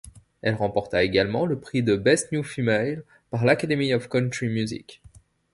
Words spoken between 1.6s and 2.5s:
de Best New